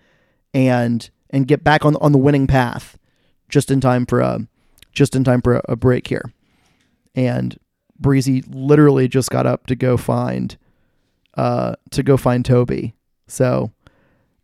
[0.52, 2.98] and and get back on on the winning path,
[3.50, 4.48] just in time for a
[4.94, 6.34] just in time for a, a break here.
[7.14, 7.56] And
[8.00, 10.58] Breezy literally just got up to go find
[11.36, 12.96] uh to go find Toby.
[13.28, 13.72] So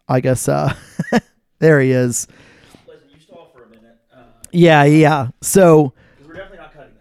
[0.07, 0.73] I guess uh
[1.59, 2.27] there he is.
[2.87, 3.97] Listen, you stall for a minute.
[4.51, 5.29] Yeah, yeah.
[5.41, 5.93] So
[6.25, 6.93] we're definitely not cutting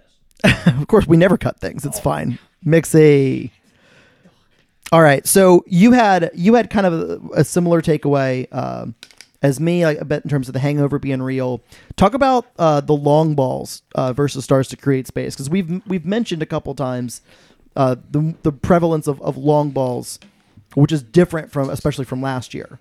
[0.45, 0.67] this.
[0.81, 1.85] of course we never cut things.
[1.85, 2.39] It's fine.
[2.65, 3.51] Mixy.
[4.93, 5.27] All right.
[5.27, 8.95] So you had you had kind of a, a similar takeaway um,
[9.43, 11.61] as me, like, I bet in terms of the hangover being real.
[11.97, 16.07] Talk about uh, the long balls uh, versus stars to create space because we've we've
[16.07, 17.23] mentioned a couple times
[17.75, 20.21] uh, the the prevalence of, of long balls,
[20.75, 22.79] which is different from especially from last year.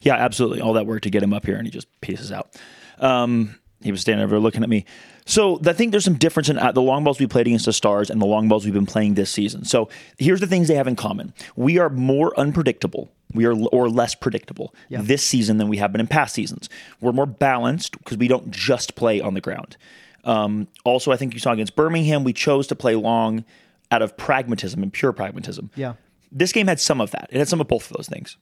[0.00, 0.60] Yeah, absolutely.
[0.60, 2.56] All that work to get him up here, and he just pieces out.
[2.98, 4.84] Um, he was standing over there looking at me.
[5.24, 7.72] So I think there's some difference in uh, the long balls we played against the
[7.72, 9.64] Stars and the long balls we've been playing this season.
[9.64, 13.10] So here's the things they have in common: we are more unpredictable.
[13.34, 16.70] We are or less predictable this season than we have been in past seasons.
[17.00, 19.76] We're more balanced because we don't just play on the ground.
[20.24, 23.44] Um, also, I think you saw against Birmingham, we chose to play long
[23.90, 25.70] out of pragmatism and pure pragmatism.
[25.74, 25.94] Yeah.
[26.30, 27.28] This game had some of that.
[27.30, 28.36] It had some of both of those things.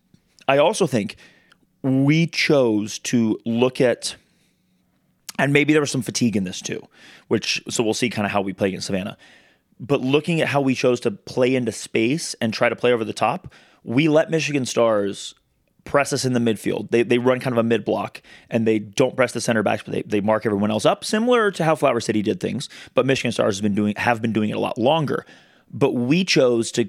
[0.49, 1.17] I also think
[1.83, 4.17] we chose to look at,
[5.39, 6.87] and maybe there was some fatigue in this too,
[7.29, 9.17] which, so we'll see kind of how we play against Savannah.
[9.79, 13.05] But looking at how we chose to play into space and try to play over
[13.05, 13.53] the top,
[13.85, 15.35] we let Michigan Stars
[15.85, 16.91] press us in the midfield.
[16.91, 18.21] They, they run kind of a mid block
[18.51, 21.51] and they don't press the center backs, but they, they mark everyone else up, similar
[21.53, 22.69] to how Flower City did things.
[22.95, 25.25] But Michigan Stars has been doing have been doing it a lot longer.
[25.71, 26.87] But we chose to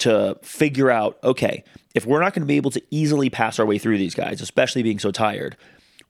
[0.00, 3.66] to figure out okay, if we're not going to be able to easily pass our
[3.66, 5.56] way through these guys, especially being so tired,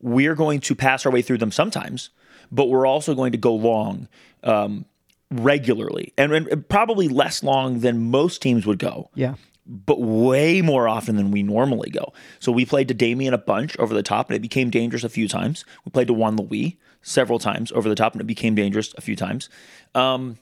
[0.01, 2.11] we're going to pass our way through them sometimes,
[2.51, 4.09] but we're also going to go long
[4.45, 4.85] um,
[5.31, 9.35] regularly and, and probably less long than most teams would go Yeah.
[9.67, 12.13] but way more often than we normally go.
[12.41, 15.09] So we played to Damian a bunch over the top, and it became dangerous a
[15.09, 15.65] few times.
[15.85, 19.01] We played to Juan Luis several times over the top, and it became dangerous a
[19.01, 19.49] few times.
[19.95, 20.39] Um,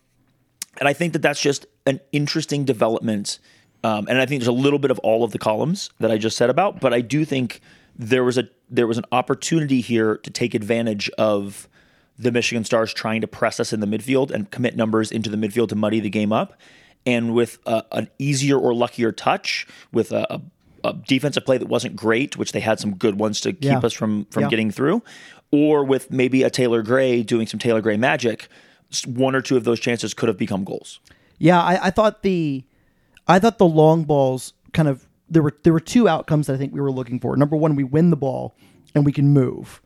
[0.78, 3.38] and I think that that's just an interesting development.
[3.84, 6.18] Um, and I think there's a little bit of all of the columns that I
[6.18, 7.60] just said about, but I do think
[7.96, 11.68] there was a there was an opportunity here to take advantage of
[12.18, 15.36] the Michigan Stars trying to press us in the midfield and commit numbers into the
[15.36, 16.54] midfield to muddy the game up.
[17.06, 20.40] And with a, an easier or luckier touch, with a, a,
[20.84, 23.78] a defensive play that wasn't great, which they had some good ones to keep Yeah.
[23.78, 24.48] us from from Yeah.
[24.50, 25.02] getting through,
[25.52, 28.48] or with maybe a Taylor Gray doing some Taylor Gray magic,
[29.06, 31.00] one or two of those chances could have become goals.
[31.38, 32.64] Yeah, I, I thought the
[33.26, 36.56] I thought the long balls kind of there were there were two outcomes that I
[36.56, 37.36] think we were looking for.
[37.36, 38.56] Number one, we win the ball
[38.94, 39.80] and we can move.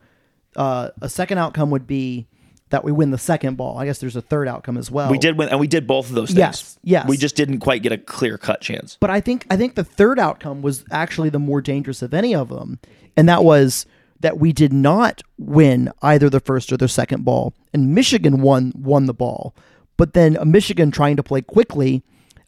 [0.57, 2.27] Uh, a second outcome would be
[2.71, 3.79] that we win the second ball.
[3.79, 5.11] I guess there's a third outcome as well.
[5.11, 6.39] We did win, and we did both of those things.
[6.39, 7.09] Yes, yes.
[7.09, 8.97] We just didn't quite get a clear cut chance.
[8.99, 12.35] But I think I think the third outcome was actually the more dangerous of any
[12.35, 12.79] of them,
[13.17, 13.87] and that was
[14.23, 18.73] that we did not win either the first or the second ball, and Michigan won
[18.77, 19.55] won the ball.
[19.97, 22.03] But then a Michigan trying to play quickly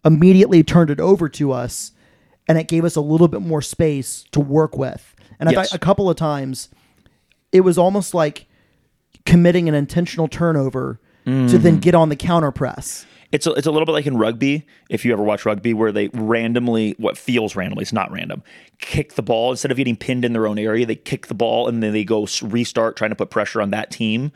[0.04, 1.92] immediately turned it over to us,
[2.48, 5.14] and it gave us a little bit more space to work with.
[5.38, 5.70] And I Yes.
[5.70, 6.68] thought a couple of times
[7.52, 8.46] it was almost like
[9.26, 11.62] committing an intentional turnover to Mm-hmm.
[11.62, 13.06] then get on the counter press.
[13.34, 15.90] It's a, it's a little bit like in rugby, if you ever watch rugby, where
[15.90, 18.44] they randomly, what feels randomly, it's not random,
[18.78, 19.50] kick the ball.
[19.50, 22.04] Instead of getting pinned in their own area, they kick the ball and then they
[22.04, 24.30] go restart trying to put pressure on that team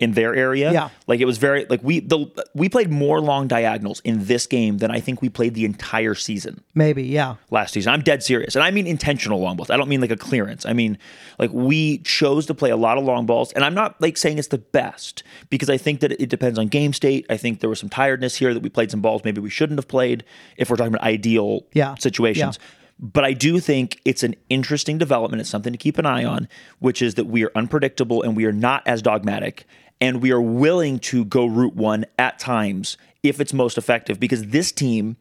[0.00, 0.72] in their area.
[0.72, 0.88] Yeah.
[1.06, 4.78] Like it was very, like we, the, we played more long diagonals in this game
[4.78, 7.36] than I think we played the entire season Maybe, yeah.
[7.50, 7.92] last season.
[7.92, 8.54] I'm dead serious.
[8.56, 9.70] And I mean intentional long balls.
[9.70, 10.66] I don't mean like a clearance.
[10.66, 10.98] I mean
[11.38, 13.52] like we chose to play a lot of long balls.
[13.52, 16.68] And I'm not like saying it's the best because I think that it depends on
[16.68, 17.26] game state.
[17.30, 19.78] I think there was some tiredness here that we played some balls maybe we shouldn't
[19.78, 20.24] have played
[20.56, 21.94] if we're talking about ideal Yeah.
[21.96, 22.58] situations.
[23.04, 25.40] But I do think it's an interesting development.
[25.40, 26.46] It's something to keep an eye on,
[26.78, 29.66] which is that we are unpredictable and we are not as dogmatic
[30.02, 34.46] and we are willing to go route one at times if it's most effective because
[34.46, 35.16] this team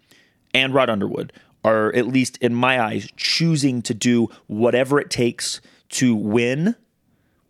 [0.55, 1.31] and Rod Underwood
[1.63, 6.75] are, at least in my eyes, choosing to do whatever it takes to win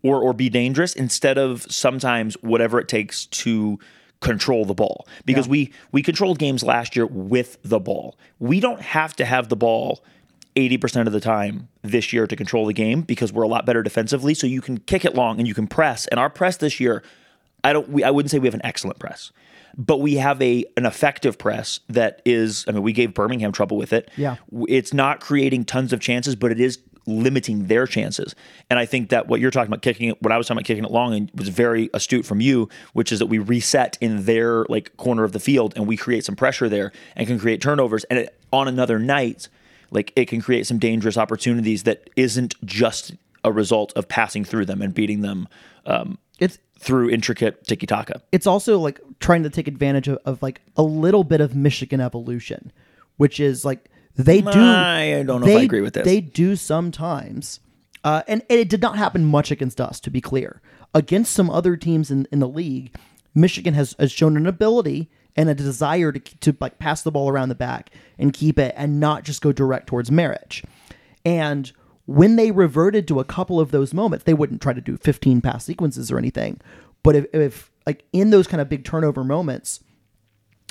[0.02, 3.78] or or be dangerous instead of sometimes whatever it takes to
[4.20, 5.06] control the ball.
[5.24, 8.18] Because we we controlled games last year with the ball.
[8.40, 10.04] We don't have to have the ball
[10.54, 13.82] 80% of the time this year to control the game because we're a lot better
[13.82, 14.34] defensively.
[14.34, 16.06] So you can kick it long and you can press.
[16.08, 17.02] And our press this year
[17.64, 19.32] I don't we, I wouldn't say we have an excellent press
[19.76, 23.76] but we have a an effective press that is I mean we gave Birmingham trouble
[23.76, 24.10] with it.
[24.16, 24.36] Yeah.
[24.68, 28.34] It's not creating tons of chances but it is limiting their chances.
[28.70, 30.66] And I think that what you're talking about kicking it what I was talking about
[30.66, 34.24] kicking it long and was very astute from you, which is that we reset in
[34.24, 37.60] their like corner of the field and we create some pressure there and can create
[37.60, 39.48] turnovers and it, on another night
[39.90, 44.64] like it can create some dangerous opportunities that isn't just a result of passing through
[44.64, 45.48] them and beating them
[45.86, 48.20] um, It's through intricate tiki taka.
[48.32, 52.00] it's also like trying to take advantage of, of like a little bit of Michigan
[52.00, 52.72] evolution,
[53.18, 54.50] which is like they do.
[54.50, 56.04] I don't know if I agree with this.
[56.04, 57.60] They do sometimes,
[58.04, 60.00] uh, and, and it did not happen much against us.
[60.00, 60.60] To be clear,
[60.94, 62.94] against some other teams in, in the league,
[63.34, 67.28] Michigan has, has shown an ability and a desire to to like pass the ball
[67.30, 70.62] around the back and keep it, and not just go direct towards Merritt.
[71.24, 71.70] And
[72.06, 75.40] when they reverted to a couple of those moments, they wouldn't try to do 15
[75.40, 76.60] pass sequences or anything.
[77.02, 79.80] But if, if like in those kind of big turnover moments,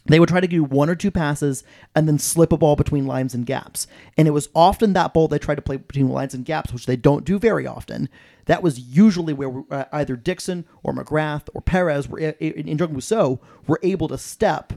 [0.06, 1.64] they would try to do one or two passes
[1.96, 3.86] and then slip a ball between lines and gaps.
[4.18, 6.86] And it was often that ball they tried to play between lines and gaps, which
[6.86, 8.10] they don't do very often.
[8.46, 13.40] That was usually where uh, either Dixon or McGrath or Perez were in Jordan Rousseau
[13.68, 14.74] were able to step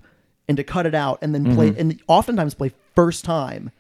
[0.47, 3.71] and to cut it out and then play and oftentimes play first time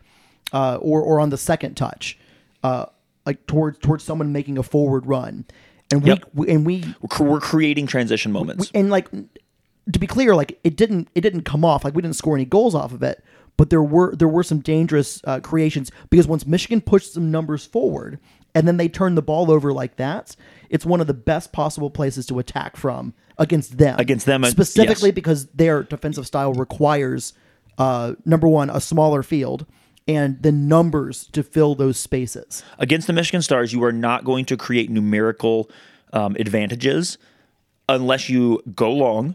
[0.52, 2.18] uh, or or on the second touch,
[2.64, 2.86] uh,
[3.26, 5.44] like towards towards someone making a forward run.
[5.92, 6.24] And we, Yep.
[6.34, 6.82] we and we
[7.20, 8.70] We're, creating transition moments.
[8.74, 11.84] and like to be clear, like it didn't it didn't come off.
[11.84, 13.22] Like we didn't score any goals off of it,
[13.56, 17.66] but there were there were some dangerous uh, creations because once Michigan pushed some numbers
[17.66, 18.18] forward
[18.54, 20.34] and then they turned the ball over like that,
[20.70, 23.98] it's one of the best possible places to attack from against them.
[23.98, 25.14] Against them, specifically yes.
[25.14, 27.34] because their defensive style requires
[27.76, 29.66] uh, number one a smaller field
[30.06, 32.62] and the numbers to fill those spaces.
[32.78, 35.70] Against the Michigan Stars, you are not going to create numerical
[36.12, 37.18] um, advantages
[37.88, 39.34] unless you go long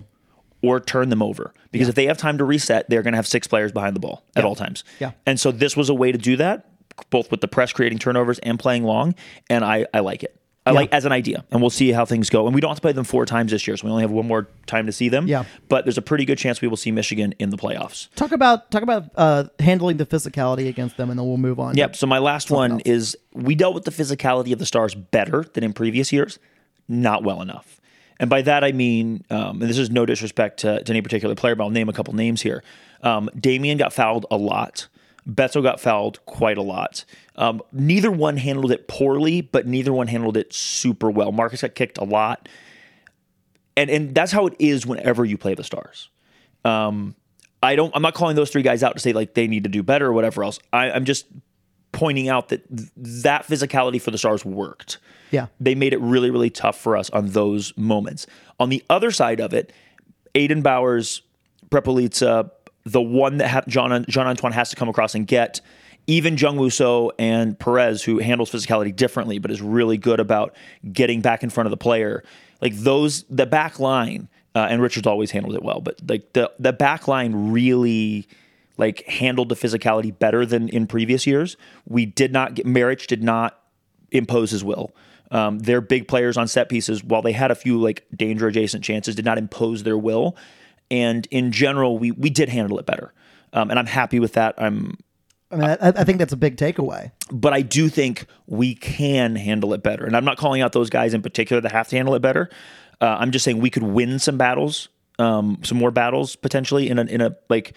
[0.61, 1.53] or turn them over.
[1.71, 3.99] Because if they have time to reset, they're going to have six players behind the
[3.99, 4.83] ball at all times.
[4.99, 5.11] Yeah.
[5.25, 6.67] And so this was a way to do that,
[7.09, 9.15] both with the press creating turnovers and playing long.
[9.49, 10.38] And I, I like it.
[10.65, 12.45] I like as an idea, and we'll see how things go.
[12.45, 14.11] And we don't have to play them four times this year, so we only have
[14.11, 15.27] one more time to see them.
[15.27, 15.45] Yeah.
[15.67, 18.13] But there's a pretty good chance we will see Michigan in the playoffs.
[18.15, 21.75] Talk about talk about uh, handling the physicality against them, and then we'll move on.
[21.75, 21.95] Yep.
[21.95, 22.81] So my last one else.
[22.85, 26.39] is we dealt with the physicality of the Stars better than in previous years,
[26.87, 27.79] not well enough.
[28.19, 31.35] And by that I mean, um, and this is no disrespect to, to any particular
[31.35, 32.63] player, but I'll name a couple names here.
[33.01, 34.87] Um, Damian got fouled a lot.
[35.27, 37.05] Betzel got fouled quite a lot.
[37.39, 41.31] Um, neither one handled it poorly, but neither one handled it super well.
[41.31, 42.49] Marcus got kicked a lot,
[43.77, 46.09] and and that's how it is whenever you play the Stars.
[46.65, 47.15] Um,
[47.63, 47.95] I don't.
[47.95, 50.07] I'm not calling those three guys out to say like they need to do better
[50.07, 50.59] or whatever else.
[50.73, 51.27] I, I'm just
[51.93, 52.89] pointing out that th-
[53.23, 54.97] that physicality for the Stars worked.
[55.31, 55.47] Yeah.
[55.61, 58.27] They made it really, really tough for us on those moments.
[58.59, 59.71] On the other side of it,
[60.35, 61.21] Aiden Bowers,
[61.69, 62.51] Prepolitsa,
[62.83, 65.61] the one that ha- John John Antoine has to come across and get
[66.09, 70.55] even Jung Woo So and Perez, who handles physicality differently, but is really good about
[70.91, 72.23] getting back in front of the player.
[72.61, 76.51] Like those, the back line, uh, and Richards always handled it well, but like the
[76.57, 78.27] the back line really
[78.77, 81.55] like handled the physicality better than in previous years.
[81.87, 83.61] We did not get Marich did not
[84.11, 84.91] impose his will.
[85.29, 87.03] Um, they're big players on set pieces.
[87.03, 90.35] While they had a few like danger adjacent chances, did not impose their will.
[90.89, 93.13] And in general, we we did handle it better,
[93.53, 94.55] um, and I'm happy with that.
[94.57, 94.97] I'm,
[95.51, 97.11] I mean, I, I think that's a big takeaway.
[97.31, 100.05] but I do think we can handle it better.
[100.05, 102.49] And I'm not calling out those guys in particular that have to handle it better.
[103.01, 106.99] Uh, I'm just saying we could win some battles, um, some more battles potentially in
[106.99, 107.73] a in a like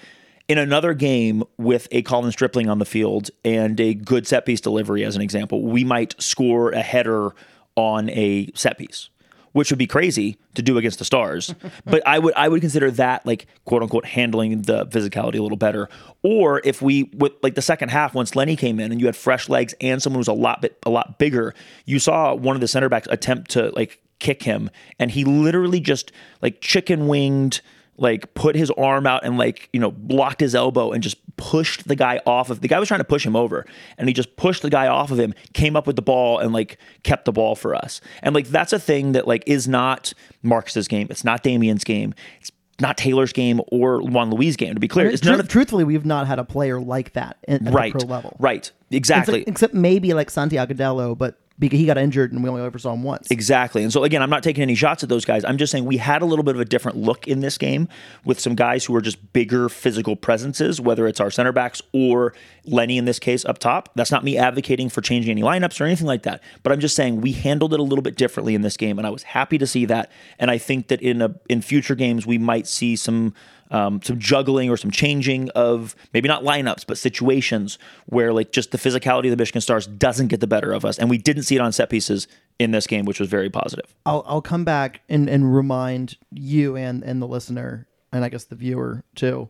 [0.48, 4.60] in another game with a Colin Stripling on the field and a good set piece
[4.60, 7.30] delivery, as an example, we might score a header
[7.76, 9.08] on a set piece,
[9.52, 11.54] which would be crazy to do against the Stars.
[11.84, 15.56] but I would I would consider that like quote unquote handling the physicality a little
[15.56, 15.88] better.
[16.22, 19.16] Or if we with like the second half once Lenny came in and you had
[19.16, 22.56] fresh legs and someone who was a lot bit a lot bigger, you saw one
[22.56, 27.08] of the center backs attempt to like kick him and he literally just like chicken
[27.08, 27.60] winged
[27.96, 31.88] like put his arm out and like you know blocked his elbow and just pushed
[31.88, 33.66] the guy off of the guy was trying to push him over
[33.98, 36.52] and he just pushed the guy off of him came up with the ball and
[36.52, 38.00] like kept the ball for us.
[38.22, 41.06] And like that's a thing that like is not Marcus's game.
[41.10, 42.14] It's not Damian's game.
[42.40, 42.50] It's
[42.80, 45.08] not Taylor's game or Juan Luis game to be clear.
[45.08, 47.92] It's none of truthfully, we've not had a player like that at, at right.
[47.92, 48.36] the pro level.
[48.38, 48.70] right.
[48.90, 49.44] Exactly.
[49.46, 52.92] Except maybe like Santiago Dello, but because he got injured and we only ever saw
[52.92, 53.30] him once.
[53.30, 53.84] Exactly.
[53.84, 55.44] And so again, I'm not taking any shots at those guys.
[55.44, 57.88] I'm just saying we had a little bit of a different look in this game
[58.24, 62.34] with some guys who are just bigger physical presences, whether it's our center backs or
[62.64, 63.90] Lenny in this case up top.
[63.94, 66.42] That's not me advocating for changing any lineups or anything like that.
[66.64, 69.06] But I'm just saying we handled it a little bit differently in this game, and
[69.06, 70.10] I was happy to see that.
[70.40, 73.34] And I think that in a in future games we might see some
[73.72, 78.70] um, some juggling or some changing of maybe not lineups, but situations where like just
[78.70, 81.42] the physicality of the Michigan Stars doesn't get the better of us, and we didn't
[81.42, 83.94] see it on set pieces in this game, which was very positive.
[84.06, 88.44] I'll I'll come back and, and remind you and and the listener and I guess
[88.44, 89.48] the viewer too.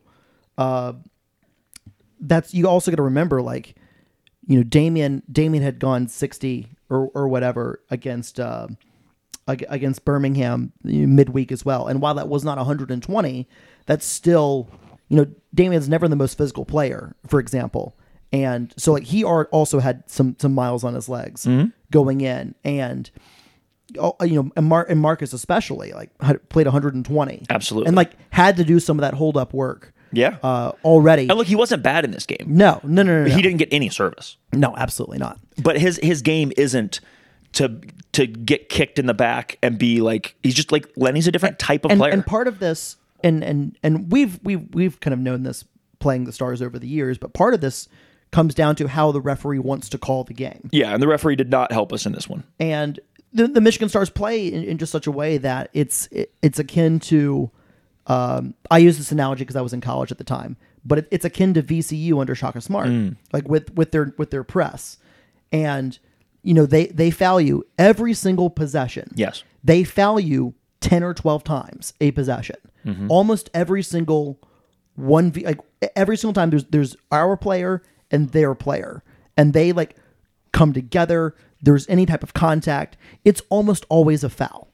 [0.57, 0.95] Uh,
[2.21, 3.75] that's you also got to remember like
[4.47, 8.69] you know Damian Damian had gone sixty or or whatever against uh,
[9.47, 13.49] against Birmingham midweek as well, and while that was not 120,
[13.87, 14.69] that's still
[15.09, 17.97] you know Damian's never the most physical player, for example.
[18.33, 21.47] And so, like he are also had some some miles on his legs
[21.91, 23.11] going in, and
[23.99, 26.11] oh, you know, and, Mar- and Marcus especially like
[26.49, 27.89] played 120, Absolutely.
[27.89, 30.39] and like had to do some of that hold up work, Yeah.
[30.43, 31.29] uh, already.
[31.29, 32.47] and look, he wasn't bad in this game.
[32.47, 34.39] no, no, no, no, no, He didn't get any service.
[34.55, 35.39] no, absolutely not.
[35.63, 37.01] But his his game isn't
[37.53, 37.81] to
[38.13, 41.59] to get kicked in the back and be like he's just like Lenny's a different
[41.59, 42.13] type of and, player.
[42.13, 45.65] and part of this, and and and we've we've we've kind of known this
[45.99, 47.89] playing the Stars over the years, but part of this
[48.31, 50.69] comes down to how the referee wants to call the game.
[50.73, 52.45] yeah, and the referee did not help us in this one.
[52.59, 52.99] and
[53.35, 56.59] the, the Michigan Stars play in, in just such a way that it's it, it's
[56.59, 57.51] akin to.
[58.07, 61.09] Um, I use this analogy because I was in college at the time, but it,
[61.11, 62.91] it's akin to VCU under Shaka Smart,
[63.33, 64.99] like with with their with their press,
[65.53, 65.99] and
[66.43, 69.13] you know they they foul you every single possession.
[69.15, 69.45] Yes.
[69.63, 73.11] they foul you ten or twelve times a possession, mm-hmm.
[73.11, 74.39] almost every single
[74.95, 75.61] one v like
[75.97, 79.03] every single time there's there's our player and their player
[79.39, 79.97] and they like
[80.53, 84.69] come together there's any type of contact it's almost always a foul.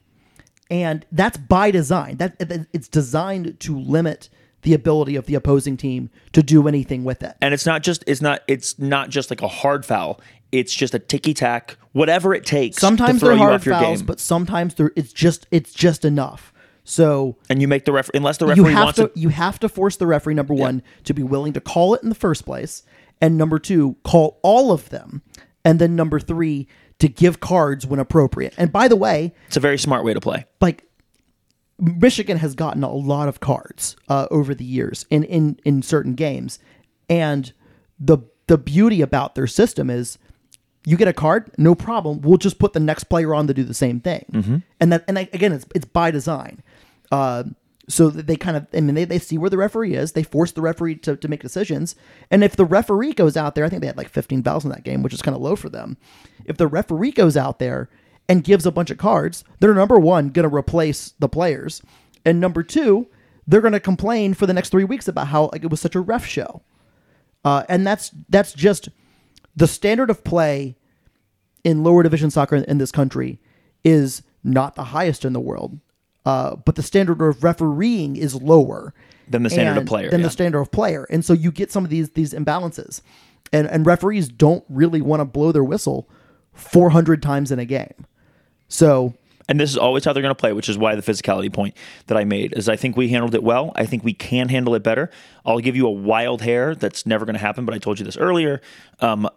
[0.71, 2.17] And that's by design.
[2.17, 2.35] That-
[2.73, 4.29] it's designed to limit
[4.61, 7.35] the ability of the opposing team to do anything with it.
[7.41, 10.19] And it's not just it's not it's not just like a hard foul.
[10.51, 12.77] It's just a ticky tack, whatever it takes.
[12.77, 16.51] sometimes they're you hard fouls but sometimes they're it's just it's just enough
[16.83, 19.19] so and you make the ref unless the you referee have wants to to.
[19.19, 22.09] you have to force the referee number one to be willing to call it in
[22.09, 22.83] the first place,
[23.21, 25.21] and number two, call all of them,
[25.63, 28.53] and then number three, to give cards when appropriate.
[28.57, 30.45] And by the way, It's a very smart way to play.
[30.61, 30.83] like
[31.79, 36.13] Michigan has gotten a lot of cards uh, over the years in, in in certain
[36.15, 36.59] games,
[37.09, 37.53] and
[37.99, 40.17] the the beauty about their system is
[40.85, 42.21] you get a card, no problem.
[42.21, 44.25] We'll just put the next player on to do the same thing,
[44.79, 46.63] and that and I, again, it's it's by design.
[47.11, 47.43] Uh,
[47.89, 50.11] so they kind of, I mean, they, they see where the referee is.
[50.11, 51.95] They force the referee to, to make decisions.
[52.29, 54.69] And if the referee goes out there, I think they had like 15 fouls in
[54.69, 55.97] that game, which is kind of low for them.
[56.45, 57.89] If the referee goes out there
[58.27, 61.81] and gives a bunch of cards, they're number one, going to replace the players.
[62.23, 63.07] And number two,
[63.47, 65.95] they're going to complain for the next three weeks about how like, it was such
[65.95, 66.61] a ref show.
[67.43, 68.89] Uh, and that's that's just
[69.55, 70.75] the standard of play
[71.63, 73.39] in lower division soccer in, in this country
[73.83, 75.79] is not the highest in the world.
[76.25, 78.93] Uh, but the standard of refereeing is lower
[79.27, 80.27] Than the standard of player, Than yeah.
[80.27, 83.01] the standard of player, and so you get some of these these imbalances.
[83.53, 86.07] and and referees don't really want to blow their whistle
[86.53, 88.05] 400 times in a game.
[88.67, 89.15] So
[89.49, 91.75] And this is always how they're going to play, which is why the physicality point
[92.07, 93.73] that I made is I think we handled it well.
[93.75, 95.09] I think we can handle it better.
[95.45, 98.05] I'll give you a wild hair that's never going to happen, but I told you
[98.05, 98.61] this earlier.
[99.01, 99.27] Um,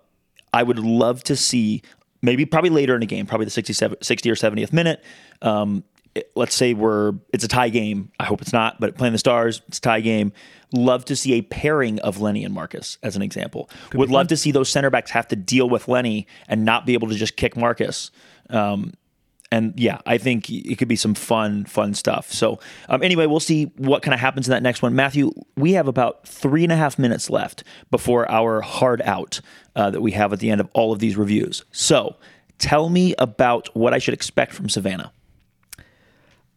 [0.52, 1.82] I would love to see
[2.20, 5.02] maybe probably later in the game, probably the 67, 60 or 70th minute.
[5.40, 5.82] Um,
[6.14, 8.12] it- let's say we're it's a tie game.
[8.20, 10.32] I hope it's not, but playing the Stars, it's a tie game.
[10.74, 13.70] Love to see a pairing of Lenny and Marcus as an example.
[13.94, 16.92] Would love to see those center backs have to deal with Lenny and not be
[16.92, 18.10] able to just kick Marcus.
[18.50, 18.92] Um,
[19.52, 22.32] and yeah, I think it could be some fun, fun stuff.
[22.32, 24.94] So, um, anyway, we'll see what kind of happens in that next one.
[24.94, 29.42] Matthew, we have about three and a half minutes left before our hard out
[29.76, 31.64] uh, that we have at the end of all of these reviews.
[31.70, 32.16] So,
[32.58, 35.12] tell me about what I should expect from Savannah.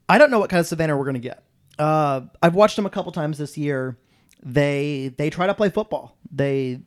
[0.08, 1.44] I don't know what kind of Savannah we're going to get.
[1.78, 3.98] Uh, I've watched them a couple times this year.
[4.42, 6.16] They they try to play football.
[6.32, 6.80] They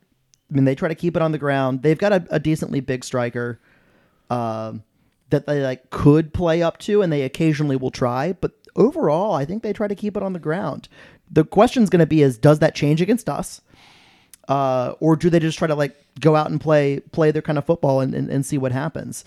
[0.50, 1.82] I mean they try to keep it on the ground.
[1.82, 3.60] They've got a, a decently big striker
[4.30, 4.82] um,
[5.30, 8.32] that they like could play up to, and they occasionally will try.
[8.32, 10.88] But overall, I think they try to keep it on the ground.
[11.30, 13.60] The question's going to be: Is does that change against us?
[14.48, 17.58] uh, or do they just try to like go out and play play their kind
[17.58, 19.24] of football and, and, and see what happens?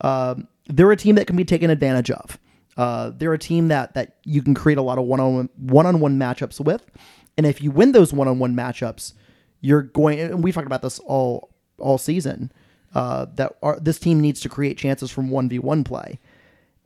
[0.00, 2.38] Um, they're a team that can be taken advantage of.
[2.76, 5.48] Uh, they're a team that that you can create a lot of one on one
[5.56, 6.88] one on one matchups with,
[7.36, 9.12] and if you win those one on one matchups,
[9.60, 10.20] you're going.
[10.20, 12.52] And we've talked about this all all season.
[12.94, 16.18] Uh, that our, this team needs to create chances from one v one play,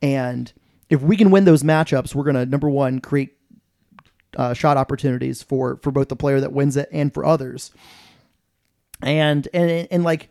[0.03, 0.53] and
[0.91, 3.37] if we can win those matchups, we're gonna number one create
[4.37, 7.71] uh, shot opportunities for for both the player that wins it and for others.
[9.03, 10.29] And and and like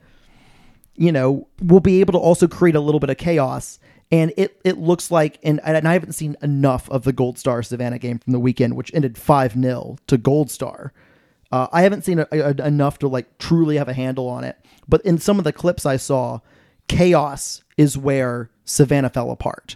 [0.96, 3.80] you know, we'll be able to also create a little bit of chaos.
[4.12, 7.64] And it, it looks like, and, and I haven't seen enough of the Gold Star
[7.64, 10.94] Savannah game from the weekend, which ended 5 0 to Gold Star.
[11.54, 14.58] Uh, I haven't seen a, a- enough to like truly have a handle on it.
[14.88, 16.40] But in some of the clips I saw,
[16.88, 19.76] chaos is where Savannah fell apart.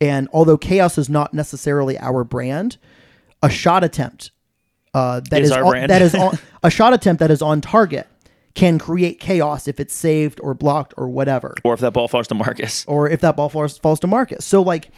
[0.00, 2.76] And although chaos is not necessarily our brand,
[3.42, 4.30] a shot attempt
[4.94, 5.90] uh, that Is is our on, brand.
[5.90, 8.06] that is on, a shot attempt that is on target
[8.54, 12.26] can create chaos if it's saved or blocked or whatever, Or if that ball falls
[12.28, 12.84] to Marcus.
[12.88, 14.44] or if that ball falls, falls to Marcus.
[14.46, 14.90] So like,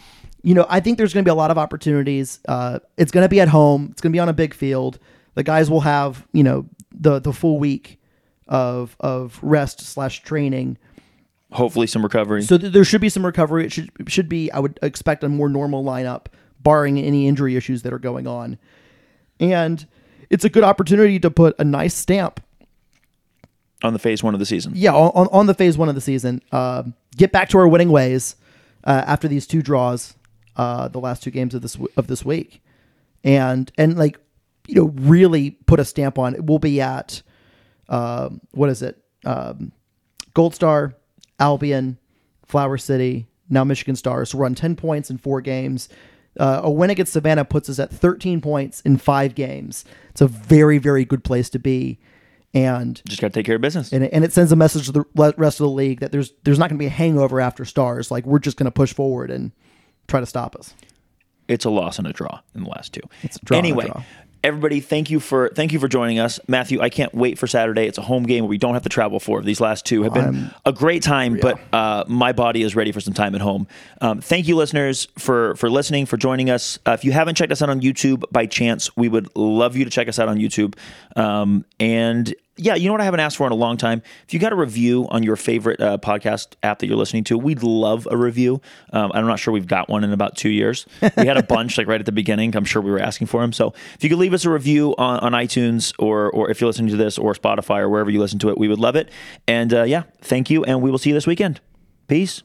[0.42, 2.38] you know, I think there's going to be a lot of opportunities.
[2.46, 3.88] Uh, it's going to be at home.
[3.90, 5.00] It's going to be on a big field.
[5.38, 8.00] The guys will have you know the the full week
[8.48, 10.78] of of rest slash training.
[11.52, 12.42] Hopefully, some recovery.
[12.42, 13.64] So th- there should be some recovery.
[13.64, 14.50] It should should be.
[14.50, 16.26] I would expect a more normal lineup,
[16.58, 18.58] barring any injury issues that are going on.
[19.38, 19.86] And
[20.28, 22.40] it's a good opportunity to put a nice stamp,
[23.84, 24.72] on the phase one of the season.
[24.74, 26.42] yeah, on, on the phase one of the season.
[26.50, 26.82] Uh,
[27.16, 28.34] get back to our winning ways
[28.82, 30.14] uh, after these two draws,
[30.56, 32.60] uh, the last two games of this w- of this week,
[33.22, 34.18] and and like
[34.68, 36.44] you know really put a stamp on it.
[36.44, 37.22] We'll be at
[37.88, 39.02] um, what is it?
[39.24, 39.72] Um,
[40.34, 40.94] Gold Star,
[41.40, 41.98] Albion,
[42.46, 44.30] Flower City, now Michigan Stars.
[44.30, 45.88] So we're on 10 points in four games.
[46.38, 49.84] Uh, a win against Savannah puts us at 13 points in five games.
[50.10, 51.98] It's a very, very good place to be.
[52.54, 53.92] And Just got to take care of business.
[53.92, 55.04] and it, and it sends a message to the
[55.36, 58.10] rest of the league that there's there's not going to be a hangover after stars.
[58.10, 59.52] Like we're just going to push forward and
[60.06, 60.74] try to stop us.
[61.48, 63.02] it's a loss and a draw in the last two.
[63.22, 64.02] It's a draw and a anyway, draw.
[64.44, 66.80] Everybody, thank you for thank you for joining us, Matthew.
[66.80, 67.86] I can't wait for Saturday.
[67.86, 69.42] It's a home game where we don't have to travel for.
[69.42, 72.92] These last two have been I'm- a great time, but uh, my body is ready
[72.92, 73.66] for some time at home.
[74.00, 76.78] Um, thank you, listeners, for for listening, for joining us.
[76.86, 79.84] Uh, if you haven't checked us out on YouTube by chance, we would love you
[79.84, 80.76] to check us out on YouTube.
[81.16, 84.02] Um, and yeah, you know what I haven't asked for in a long time?
[84.26, 87.38] If you got a review on your favorite uh, podcast app that you're listening to,
[87.38, 88.60] we'd love a review.
[88.92, 90.86] Um, I'm not sure we've got one in about two years.
[91.00, 92.54] We had a bunch like right at the beginning.
[92.56, 93.52] I'm sure we were asking for them.
[93.52, 96.68] So if you could leave us a review on, on iTunes or or if you're
[96.68, 99.10] listening to this or Spotify or wherever you listen to it, we would love it.
[99.46, 101.60] And uh, yeah, thank you, and we will see you this weekend.
[102.08, 102.42] Peace.